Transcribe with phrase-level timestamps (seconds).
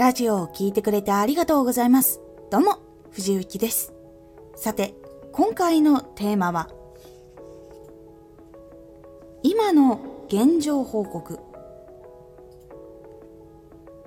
[0.00, 2.22] ラジオを聴いてくれてありがとうございます。
[2.50, 2.78] どうも、
[3.10, 3.92] 藤幸です。
[4.56, 4.94] さて、
[5.30, 6.70] 今回のテーマは、
[9.42, 11.38] 今の現状報告。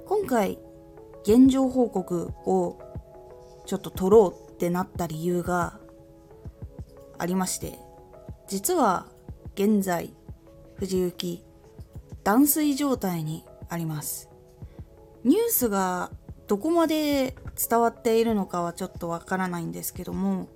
[0.07, 0.57] 今回、
[1.21, 2.79] 現状報告を
[3.67, 5.79] ちょっと取ろうってなった理由が
[7.19, 7.77] ありまして、
[8.47, 9.05] 実は
[9.53, 10.11] 現在、
[10.73, 11.43] 藤幸、
[12.23, 14.32] 断水状態にあります。
[15.23, 16.11] ニュースが
[16.47, 17.35] どこまで
[17.69, 20.47] 伝わっているのかはちょっとわからないんですけども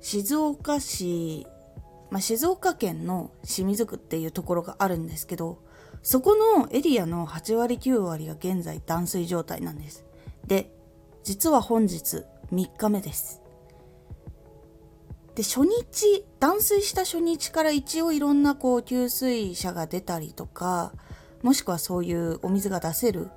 [0.00, 1.46] 静岡市、
[2.10, 5.62] まあ、静岡県の清水区っていうところがあるんですけど
[6.02, 10.04] そこのエリアの8割9割が現在断水状態なんです。
[10.46, 10.70] で
[11.24, 13.42] 実は本日3日目です。
[15.34, 20.92] で初日断水した初日から一応いろんなこう給水車が出たりとか
[21.42, 23.30] もしくはそういうお水が出せる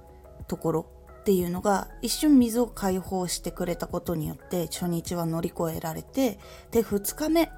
[0.48, 0.86] ところ
[1.22, 6.40] っていうのが一瞬水を解放してくれたことによって初日は乗り越えられて
[6.72, 7.52] で2日目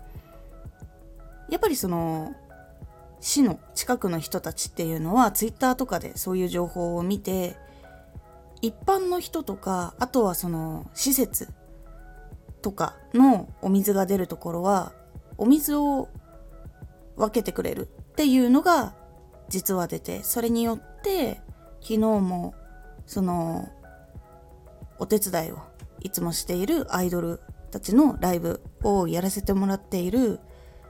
[1.50, 2.36] やっぱりその
[3.22, 7.56] 市の近くの人たちっていうのはツイッターとかでそういう情報を見て
[8.62, 11.48] 一般の人とかあとはその施設
[12.62, 14.92] とかのお水が出るところは
[15.38, 16.10] お水を
[17.16, 18.94] 分けてくれるっていうのが
[19.54, 21.40] 実は出てそれによって
[21.80, 22.56] 昨日も
[23.06, 23.70] その
[24.98, 25.60] お手伝いを
[26.02, 30.40] いつもしているアイドルたちのライブをやらせてもらっている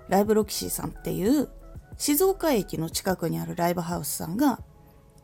[0.07, 1.49] ライブロキシーさんっていう
[1.97, 4.61] 静岡駅の近くにあるライブハウスさんが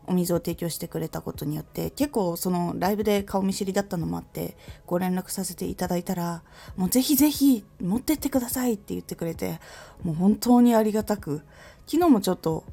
[0.06, 6.44] お水を提供してくれたことによって結構そのライブで顔見知りだったのもあってご連絡させていただいたら
[6.76, 9.62] もうぜひぜひ持ってってくださいって言ってくれて
[10.04, 11.44] もう本当にありがたく
[11.88, 12.66] 昨日もちょっと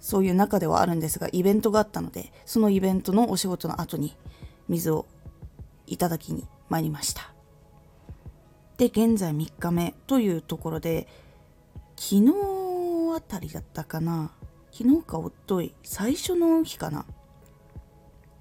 [0.00, 4.16] そういう中ではあるんですが、イベントがあったので、そのイベントのお仕事の後に
[4.68, 5.06] 水を
[5.86, 7.32] いただきに参りました。
[8.78, 11.06] で、現在3日目というところで、
[11.96, 12.32] 昨日
[13.14, 14.32] あたりだったかな
[14.72, 17.04] 昨日かおっとい、最初の日かな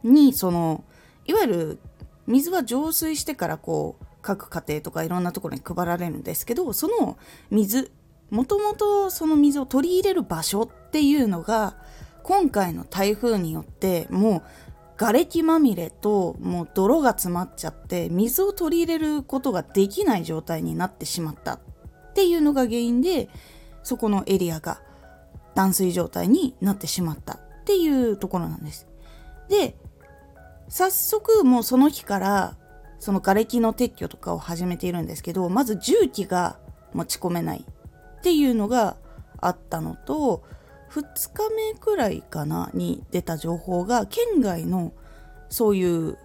[0.03, 0.84] に、その、
[1.25, 1.80] いわゆる
[2.25, 7.18] 水は浄水してからこう、各家庭とかいろんなところに配られるんですけど、その
[7.50, 7.92] 水
[8.30, 11.76] もともとその水を取り入れる場所っていうのが
[12.24, 14.42] 今回の台風によってもう
[14.98, 21.60] 瓦礫まみれともう泥が詰まっちゃって水を取り入れることができない状態になってしまったっ
[22.14, 23.30] ていうのが原因で
[23.82, 24.82] そこのエリアが
[25.56, 28.88] 断水状態になってしまったっていうところなんです。
[29.48, 29.76] で
[30.68, 32.58] 早速もうその日から
[33.00, 36.60] その瓦礫の撤去とかを始めているんですけどまず重機が
[36.94, 37.66] 持ち込めない
[38.19, 38.97] っていうのが
[39.41, 40.44] あったのと
[40.91, 41.03] 2
[41.34, 44.91] 日目くらいかなに出た情報が県外の
[45.50, 46.18] そういう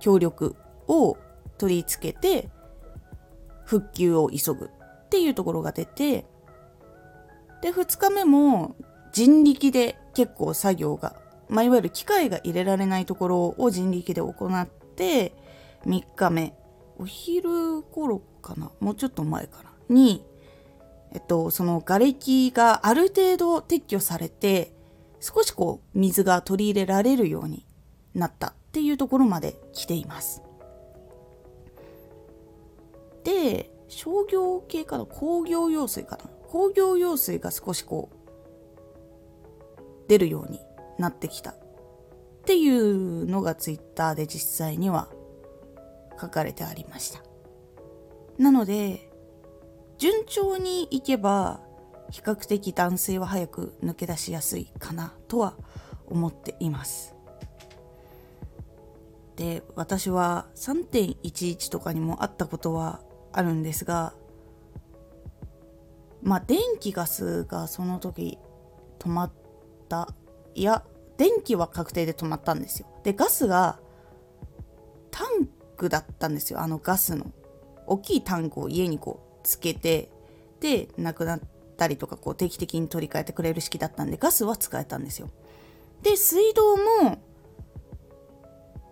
[0.00, 0.56] 協力
[0.88, 1.16] を
[1.58, 2.48] 取り付けて
[3.64, 4.68] 復旧を急ぐっ
[5.10, 6.24] ていうところが出て
[7.62, 8.74] で2日目も
[9.12, 11.14] 人力で結構作業が、
[11.48, 14.66] まあ、いわゆる機械が入れられないところを人力で行っ
[14.96, 15.34] て
[15.84, 16.54] 3日目
[16.98, 18.70] お昼頃かな？
[18.80, 19.72] もうちょっと前かな？
[19.88, 20.24] に
[21.12, 24.72] えっと、その瓦礫がある程度撤去されて、
[25.20, 27.66] 少しこう、水が取り入れられるように
[28.14, 30.42] なったっていうところまで来ています。
[33.24, 35.04] で、商業系かな？
[35.04, 36.30] 工業用水かな？
[36.48, 38.16] 工業用水が少しこう、
[40.08, 40.60] 出るように
[40.98, 41.56] なってきたっ
[42.44, 45.08] ていうのがツイッターで実際には
[46.20, 47.20] 書かれてありました。
[48.38, 49.09] なので、
[50.00, 51.60] 順調にいけば
[52.08, 55.54] 比較的男性は早く抜け出しやすいかなとは
[56.06, 57.14] 思っています。
[59.36, 64.14] で私は3.11とかにもあったことはあるんですが
[66.22, 68.38] まあ電気ガスがその時
[68.98, 69.32] 止まっ
[69.90, 70.08] た
[70.54, 70.82] いや
[71.18, 72.86] 電気は確定で止まったんですよ。
[73.04, 73.78] でガスが
[75.10, 75.46] タン
[75.76, 77.30] クだったんですよあのガスの。
[77.86, 80.10] 大きいタンクを家にこうつけて
[80.60, 81.40] でなくなっ
[81.76, 85.30] たりとかこう定期的に取り替えてくれる式だったんでガスは使えたんですよ。
[86.02, 87.18] で水道も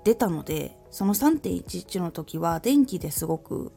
[0.05, 3.73] 出たのでその3.11の時は電気ですごく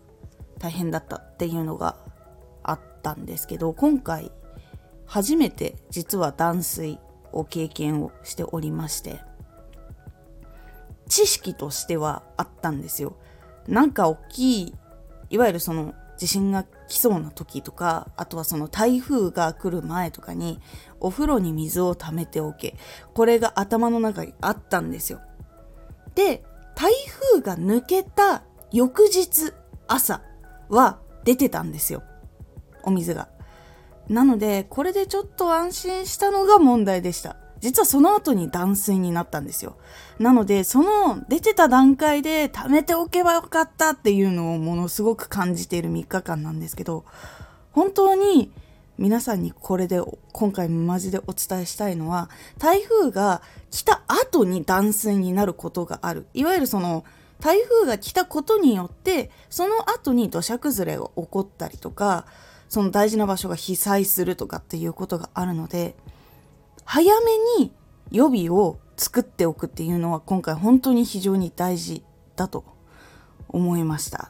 [0.60, 1.98] 大変だったっていうのが
[2.64, 4.32] あったんですけど今回
[5.06, 7.00] 初めて実は断水
[7.34, 9.20] を経験をしておりまして
[11.10, 13.18] 知識としてはあったんですよ。
[13.68, 14.76] なんか大きい
[15.30, 20.60] いわゆるその地震が来そうな時とかあとはその台風が来る前とかに
[21.00, 22.76] お風呂に水を溜めておけ。
[23.16, 25.20] これが頭の中にあったんですよ。
[26.14, 26.44] で
[26.76, 26.94] 台
[27.32, 29.52] 風が抜けた翌日
[29.88, 30.22] 朝
[30.70, 32.04] は出てたんですよ。
[32.84, 33.28] お水が。
[34.08, 37.36] なのでこれでちょっと安心したのが問題でした。
[37.62, 39.78] 実はその後に断水になったんですよ。
[40.20, 47.06] なのでその出てた段階で貯めておけばよかったっていうのをものすごく感じている3日間なんですけど
[47.72, 48.52] 本当に
[48.98, 56.26] 皆さんにこれで今回マジでお伝えしたいのは台風が来た後に断水になることがある。
[56.34, 57.06] いわゆるその
[57.40, 62.26] 台風が来たことによってその後に土砂崩れが起こったりとか
[62.70, 65.96] その大事な場所が被災するとかっていうことがあるので
[66.94, 67.72] 早めに
[68.12, 72.04] 予備を作っておくっていうのは今回本当に非常に大事
[72.36, 72.66] だと
[73.48, 74.30] 思いました。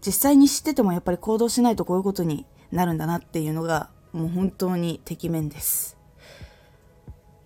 [0.00, 5.98] 実際に知っててもやっぱり行動しないとこういうことになるんだなっていうのがもう本当にてきめんです。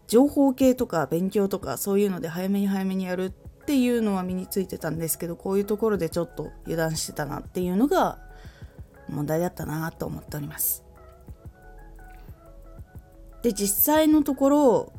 [0.07, 3.31] 情報系とか勉強とかそういうので早めに早めにやるっ
[3.65, 8.21] ていうのは身についてたんですけどこういうところでちょっと油断してたなっていうのが
[9.09, 10.86] 問題だったなと思っております。
[13.43, 14.93] で実際のところ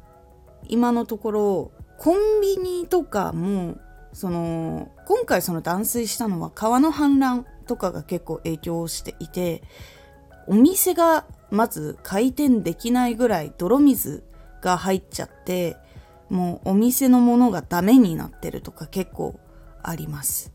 [0.68, 3.78] 今のところコンビニとかも
[4.14, 9.62] その今回その断水したのは川の氾濫とかが結構影響していて
[10.48, 14.24] お店がまず開店できないぐらい泥水
[14.62, 15.78] が入っちゃって
[16.30, 19.40] もうお店のものがダメになってるとか結構
[19.82, 20.52] あります。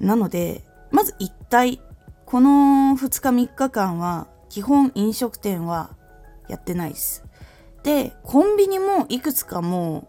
[0.00, 1.80] なのでまず一体
[2.26, 5.96] この2日3日間は基本飲食店は
[6.46, 7.24] やってないです。
[7.82, 10.06] でコンビニもいくつかも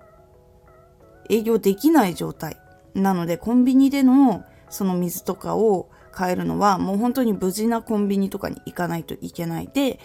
[1.29, 2.57] う営業できない状態。
[2.93, 10.01] なのでコンビニでのその水とかを買えるのはもう本当に無事なコンビニとかに行かないといけないで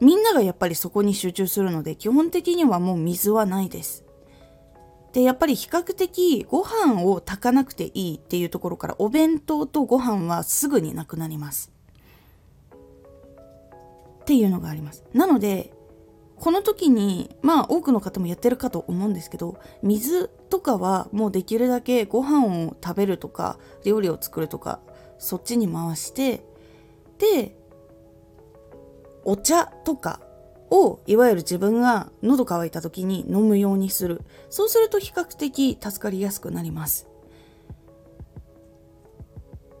[0.00, 4.02] みんながやっぱりそこに集中するので基本的にはもう水はないです。
[5.12, 11.70] でやっぱり比較的ご飯を炊かなくていいっていうところからお弁当とご飯はすぐになくなります。
[14.24, 15.04] っていうのがあります。
[15.12, 15.74] なので
[16.36, 24.80] この時にまあ多くの方もやってるかと思うんですけど水とかはもうできるだけご飯を食べるとか料理を作るとか
[25.18, 26.44] そっちに回して
[27.18, 27.56] で
[29.24, 30.20] お茶とか
[30.70, 34.22] をいわゆる自分が喉乾いた時に飲むようにする。
[34.48, 37.06] そうすると比較的助かりやすくなります。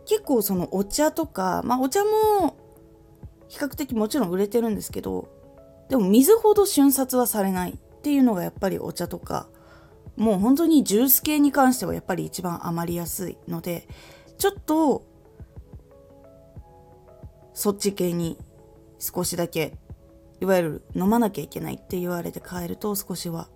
[0.06, 2.56] 結構そのお茶とかまあお茶も
[3.48, 5.28] 比較的もちろん売れてるんですけど
[5.88, 9.48] でも水ほど瞬殺はされないっていうのがやっぱりお茶とか
[10.16, 13.88] もう本当にジュース系に関してはやっぱり一番余りやすいので
[14.38, 15.04] ちょっと
[17.52, 18.38] そっち系に
[18.98, 19.76] 少しだけ
[20.40, 23.48] いわゆる飲まなきゃいけないって言われて帰ると少しは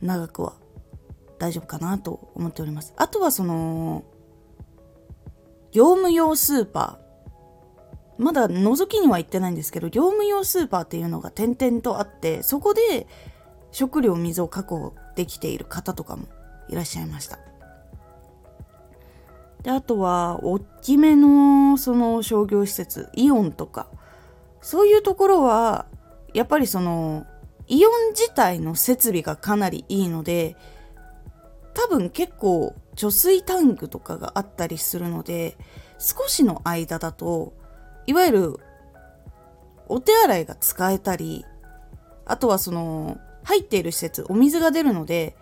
[0.00, 0.54] 長くは
[1.38, 2.94] 大丈夫かなと思っております。
[2.96, 4.04] あとはその
[5.72, 7.03] 業務用スーパー
[8.18, 13.06] まだ覗きには行ってないんですけど業務用スーパーっていうのが点々とあってそこで
[13.72, 16.28] 食料水を確保できている方とかも
[16.68, 17.38] いらっしゃいました。
[19.62, 23.88] であとは大きめのその商業施設イオンとか
[24.60, 25.86] そういうところは
[26.34, 27.26] やっぱりその
[27.66, 30.54] イオン自体の設備がかなりいいので
[31.72, 35.56] 多分結構貯水タンクとかがあったりするので
[35.98, 37.54] 少しの間だと
[38.06, 38.60] いわゆる
[39.88, 41.44] お手洗いが使えたり
[42.24, 45.36] あとはその入っている施設お水が出るので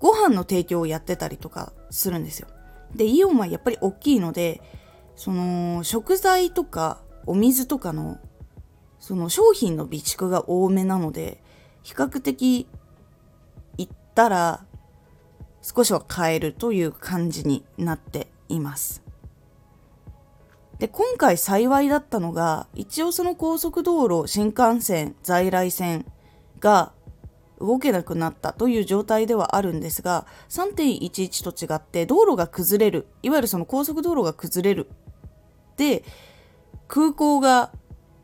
[0.00, 2.48] ご飯の提供をやってたりとかするんですよ
[2.94, 4.62] でイオンはやっぱり大きいので
[5.16, 8.18] その食材とかお水とかの
[9.00, 11.42] その商品の備蓄が多めなので
[11.82, 12.66] 比較的
[13.76, 14.64] 行ったら
[15.62, 19.07] 少しは買えるという感じになっています。
[20.78, 26.06] で今回幸いだったのが一応その高速道路新幹線在来線
[26.60, 26.92] が
[27.60, 34.88] 動けなくなったという状態ではあるんですが3.11と違って道路が崩れるいわゆるその高速道路が崩れる
[35.76, 36.04] で
[36.86, 37.72] 空港が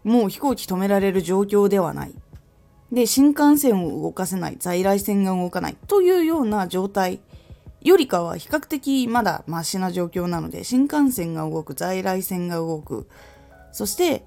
[0.04, 2.14] もう飛行機止められる状況ではない。
[2.92, 7.20] で新幹線を動かせない在来線が動かないというような状態
[7.84, 13.08] よりかは比較的まだマシな状況なので新幹線が動く在来線が動く。
[13.72, 14.24] そして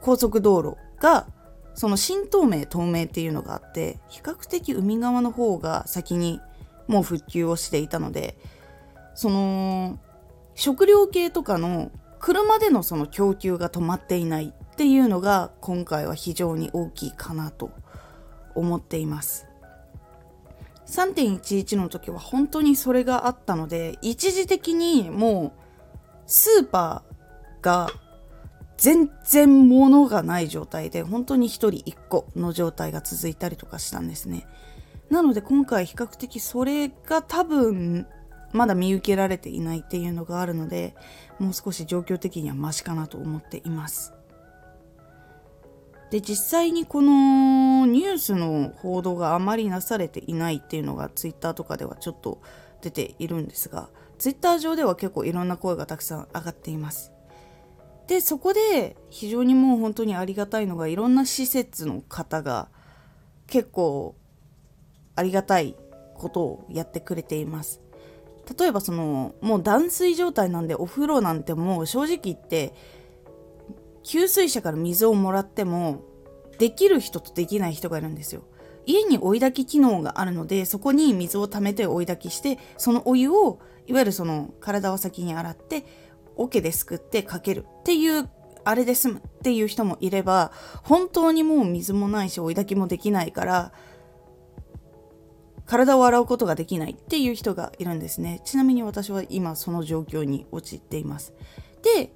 [0.00, 1.26] 高速道路が
[1.74, 6.40] その新東名東名っていうのがあって比較的海側の方が先に
[6.86, 8.36] もう復旧をしていたので
[9.14, 9.98] その
[10.54, 17.70] 食料系とかの車でのその供給が止まっていないっていうのが今回は非常に大きいかなと
[18.54, 19.46] 思っています。
[20.92, 25.62] 3.11の時は本当にそれがあったので一時的にもう
[26.26, 27.88] スーパーが
[28.76, 34.46] 全然物がない状態で本当に1人1個の状態が続いたりとかしたんですね。
[35.08, 38.06] なので今回比較的それが多分
[38.52, 40.94] まだ見受けられていないっていうのがあるので
[41.38, 44.12] もう少し状況的にはマシかなと思っています。
[46.12, 52.42] で実際にこのニュースの報道があまりなされていないっていうのがツイッターとかではちょっと
[52.82, 53.88] 出ているんですが
[54.18, 57.12] ツイッター上では結構いろんな声がたくさん上がっています。
[58.08, 62.68] でそこで非常にもう本当にありがたいのがいろんな施設の方が
[63.46, 64.14] 結構
[65.16, 65.76] ありがたい
[66.12, 67.80] ことをやってくれています。
[68.58, 72.74] 例えばそのもう断水状態なんでお風呂なんてもう正直言って
[74.04, 76.02] 給水車から水をもらっても
[76.58, 78.42] できる人とできない人がいるんですよ。
[78.86, 85.84] 家に追い炊き機能があるのでそこに水を溜めて追い炊きしてそのお湯をいわゆるその体を先に洗って
[86.36, 88.28] 桶ですくってかけるっていう
[88.64, 93.72] あれで済むっていう人もいれば本当にもう水もないし追い炊きもできないから
[95.64, 101.32] 体を洗うことができないっていう人がいるんですねちなみに私は今その状況に陥っています
[101.82, 102.12] で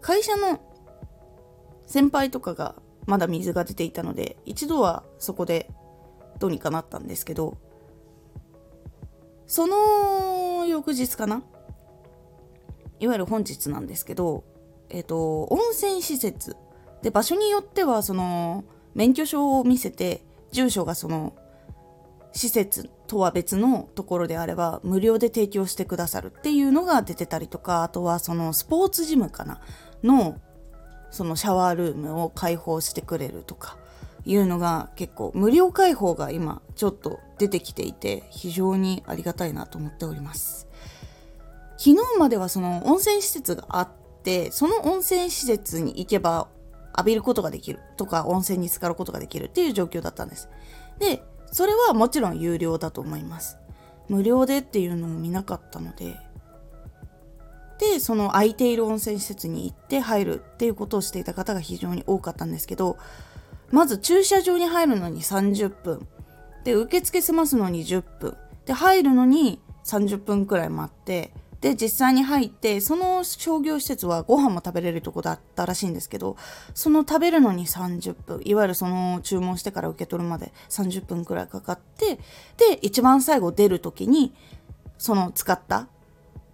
[0.00, 0.60] 会社の
[1.90, 5.68] 先輩とかがまだ水が出ていたので一度はそこで
[6.38, 7.58] どうにかなったんですけど
[9.48, 11.42] その翌日かな？
[13.00, 14.44] いわゆる本日なんですけど
[14.88, 16.56] えっ、ー、と温泉施設。
[17.02, 18.62] で場所によってはその
[18.94, 21.34] 免許証を見せて住所がその
[22.32, 29.60] 施設とは別のところであれば無料で提供してくださるっていうのが出てたりとかあとはそのスポーツジムかな？
[30.04, 30.38] の
[31.10, 33.76] そのシャワールームを開放してくれるとか
[34.24, 40.68] いうのが結構無料開放が今ちょっと出てきていて非常にありがたいなと思っております。
[41.76, 43.88] 昨日まではその温泉施設があっ
[44.22, 46.48] てその温泉施設に行けば
[46.92, 50.50] 浴びることができるとか温泉に浸かることができるっていう状況だったんです。
[50.98, 53.56] でそれはもちろん有料だと思います。
[54.08, 56.16] 無料でっていうのも見なかったので
[57.80, 62.98] でその空いている温泉施設に行って入るっていうことをしていた方が非常に多かったんですけど
[63.70, 66.06] まず駐車場に入るのに30分。
[66.62, 68.36] で受付済ますのに10分。
[68.66, 71.32] で入るのに30分くらい待って。
[71.62, 76.38] で実際に入ってその商業施設はご飯も食べれるとこだったらしいんですけど
[76.72, 78.40] その食べるのに30分。
[78.44, 82.16] いわゆるその注文してから受け取るまで30分くらいかかって
[82.56, 84.34] で一番最後出る時に
[84.98, 85.86] その使った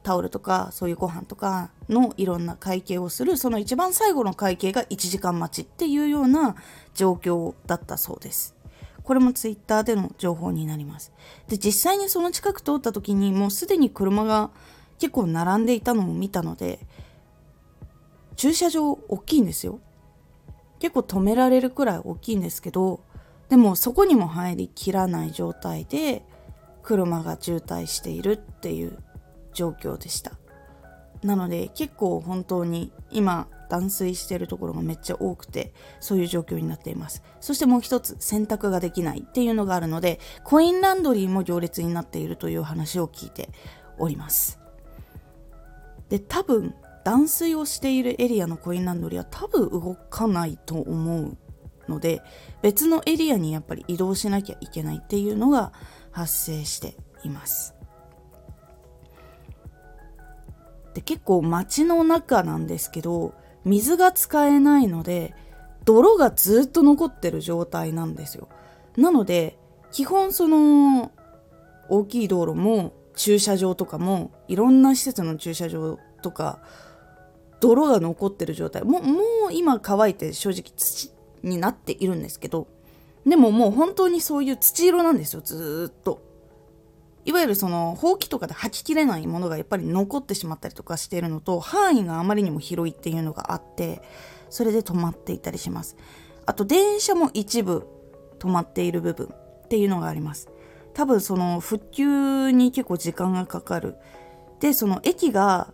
[0.06, 6.54] タオルとかそういうご飯とかのいろんな会計をするその一番最後の会計が1時間待ちっていうような
[6.94, 8.54] 状況だったそうです。
[9.02, 11.12] これもツイッターでの情報になります。
[11.48, 14.50] で、実際にその近く通った時にもうすでに車が
[15.00, 16.78] 結構並んでいたのも見たので、
[18.36, 19.80] 駐車場大きいんですよ。
[20.78, 23.00] 結構止められるくらい大きいんですけど、
[23.48, 26.22] でもそこにも入りきらない状態で
[26.82, 28.98] 車が渋滞しているっていう
[29.56, 30.32] 状況でした。
[31.24, 37.22] なので結構本当に今断水してるところがめっちゃ多くてそういう状況になっています。
[37.40, 43.48] そしてもう一つ洗濯ができないっていうのがあるのでコインランドリーも行列になっているという話を聞いて
[43.98, 44.60] おります。
[46.10, 51.36] で多分断水をしているエリアのコインランドリーは多分動かないと思う
[51.88, 52.22] ので
[52.62, 55.72] 別のエリアにやっぱり移動しなきゃいけないっていうのが
[56.10, 57.75] 発生しています。
[60.96, 63.34] で結構街の中なんですけど
[63.66, 65.34] 水が使えないので
[65.84, 68.48] 泥がずっと残ってる状態なんですよ。
[68.96, 69.58] なので
[69.92, 71.12] 基本その
[71.90, 76.60] 大きい道路も駐車場とかもいろんな施設の駐車場とか
[77.60, 78.82] 泥が残ってる状態。
[78.82, 81.12] ももう今乾いて正直土
[81.42, 82.68] になっているんですけど
[83.26, 86.25] でももう本当にそういう土色なんですよずっと。
[87.26, 94.00] いわゆるそのほうきとかで吐ききれないものがやっぱり残ってしまったりとかしているのと範囲があまりにも広いっていうのがあって
[94.48, 95.96] それで止まっていたりします。
[96.46, 97.84] あと電車も一部
[98.38, 100.48] 止まっている部分っていうのがあります。
[100.94, 103.96] 多分その復旧に結構時間がかかる。
[104.60, 105.72] でその駅が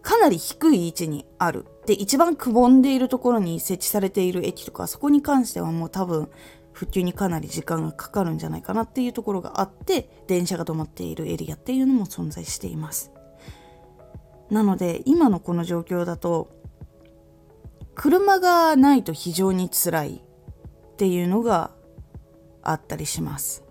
[0.00, 1.66] かなり低い位置にある。
[1.86, 6.28] で一番くぼんでいるところに設置されている駅とかそこに関してはもう多分
[6.72, 13.12] 復旧にかなり時間がかかるんじゃないかなっていうところがあって電車が止まっているエリアっていうのも存在しています。
[14.50, 16.50] なので今のこの状況だと
[17.94, 21.70] 車がないと非常に辛いっていうのが
[22.62, 23.64] あったりします。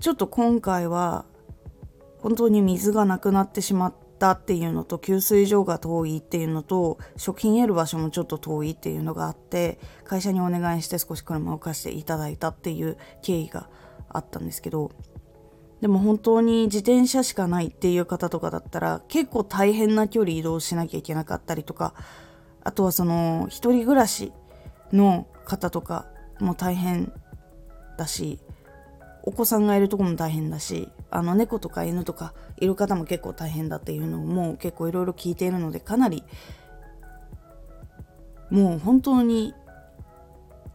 [0.00, 1.26] ちょっと今回は
[2.20, 13.68] 本当に水がなくなってしまったっていうのと給水所が遠いっていうのと食品得る場所もちょっと遠いっていうのがあって会社にお願いして少し車を貸していただいたっていう経緯が
[14.10, 14.92] あったんですけど
[15.80, 21.94] でも本当に自転車しかないっていう方とかだったら結構大変な距離移動しなきゃいけなかったりとか
[22.62, 24.32] あとはその一人暮らし
[24.92, 26.06] の方とか
[26.38, 27.12] も大変
[27.96, 28.38] だし
[29.22, 36.24] お子さんがいるとこも大変だしあの猫とか犬とかいる方も結構大変だっていうのも結構いろいろ聞いているのでかなり
[38.50, 39.54] もう本当に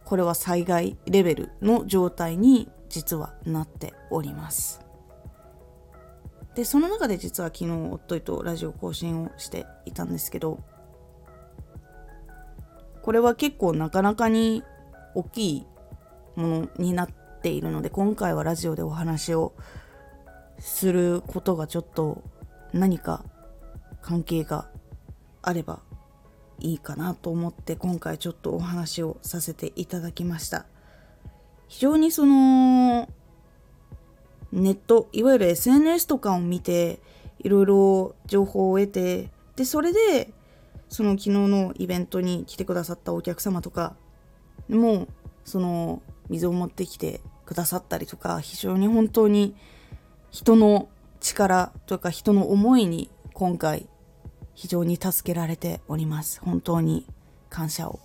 [0.04, 4.80] これは災害レベルの状態に実はなっております。
[6.54, 10.60] でその中で実は昨日夫とラジオ更新をしていたんですけど
[13.02, 14.62] これは結構なかなかに
[15.14, 15.66] 大きい
[16.34, 17.14] ものになって
[17.46, 19.52] ているので今回はラジオでお話を
[20.58, 22.24] することがちょっと
[22.72, 23.24] 何か
[24.02, 24.68] 関係が
[25.42, 25.78] あれば
[26.58, 30.66] いいかなと思って今回ちょっとお話をさせていただきました。
[31.68, 33.08] 非常にその
[34.50, 36.98] ネットいわゆる SNS とかを見て
[37.38, 40.32] いろいろ情報を得てでそれで
[40.88, 43.94] その昨日のイベントに来てくださったお客様とか
[44.68, 45.06] も
[45.44, 49.54] その水を持ってきてくださったりとか非常に本当に
[50.30, 50.88] 人の
[51.20, 53.88] 力というか人の思いに今回
[54.54, 56.40] 非常に助けられております。
[56.40, 57.06] 本当に
[57.48, 58.00] 感謝を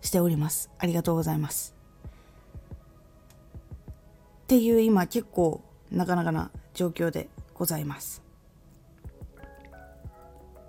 [0.00, 0.70] しております。
[0.78, 1.74] ありがとうございます。
[4.42, 8.22] っていう今結構なかなかな状況でございます。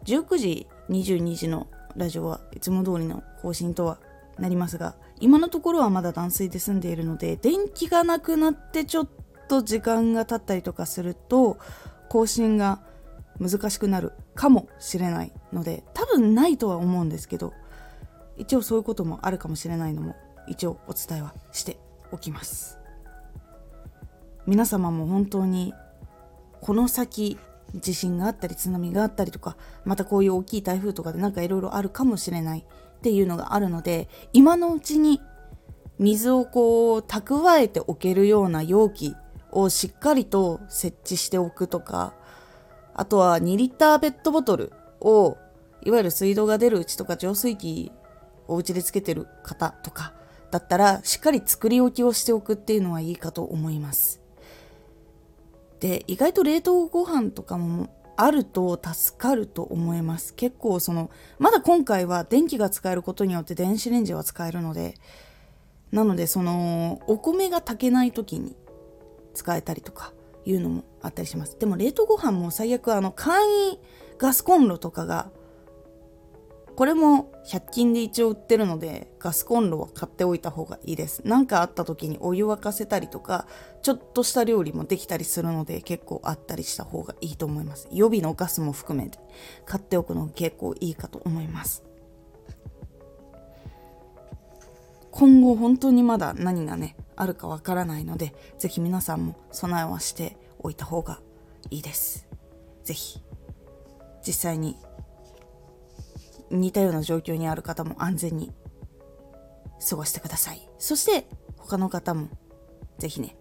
[0.06, 4.00] 19時22時のラジオはいつも通りの更新とは
[4.38, 9.09] なりますが今のところはまだ断水で済んでいるので電気がなくなってちょっ
[9.47, 11.57] と時間が経ったりとかすると
[12.09, 12.81] 更新が
[13.39, 17.53] 難しくなるかもしれないので多分ないとは思うんですけど
[18.36, 20.17] 一応そういうこともあるかもしれないのも
[20.49, 21.77] 一応お伝えはして
[22.12, 22.77] おきます。
[24.45, 25.73] 皆様も本当に
[26.59, 27.38] この先
[27.75, 29.55] 地震があったり津波があったりとか
[29.86, 32.65] またこういう大きい台風とかでなんかいろいろあるかもしれない。
[33.04, 35.20] っていうのがあるので今のうちに
[36.00, 39.13] 水をこう蓄えておけるような容器
[39.52, 42.13] をしっかりと設置しておくとか
[42.94, 45.38] あとは2リッターペットボトルを
[45.82, 47.92] いわゆる水道が出るうちとか浄水器
[48.48, 50.13] をお家でつけてる方とか
[50.50, 54.22] だったらしっかり作り置きをしておくっていうのはいいかと思います。
[55.82, 60.34] で意外と冷凍ご飯とかもあると助かると思います。
[60.36, 64.95] 結構そのまだ今回は電気が使えることによって電子レンジは使えるので
[65.91, 68.56] なのでそのお米が炊けない時に
[69.34, 70.13] 使えたりとか
[70.45, 71.58] いうのもあったりします。
[71.58, 73.80] でも冷凍ご飯も最悪あの簡易
[74.17, 75.30] ガスコンロとかが
[76.75, 81.21] これも100均で一応売ってるのでガスコンロは買っておいた方がいいです。
[81.23, 83.47] 何かあった時にお湯沸かせたりとか
[83.83, 87.88] ちょっとした料理もできたりするので結構あったりした方がいいと思います。
[87.91, 89.19] 予備のガスも含めて
[89.65, 91.83] 買っておくのが結構いいかと思います。
[95.12, 101.19] 今後本当にまだ何がねあるかわからないので是非皆さんも備えはしておいた方が
[101.69, 102.27] いいです。
[102.83, 103.21] 是非
[104.25, 104.75] 実際に
[106.51, 108.51] 似たような状況にある方も安全に
[109.89, 110.67] 過ごしてください。
[110.77, 111.27] そして
[111.58, 112.27] 他の方も
[112.97, 113.36] ぜひね、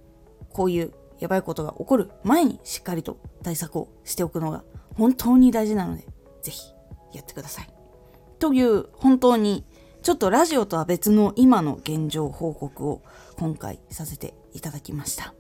[0.53, 6.07] こういうやばいことが起こる前にしっかりと対策をしておくのが本当に大事なので、
[6.43, 6.73] ぜひ
[7.13, 7.73] やってください。
[8.39, 9.65] という本当に
[10.03, 13.03] ちょっとラジオとは別の今の現状報告を
[13.37, 15.33] 今回させていただきました。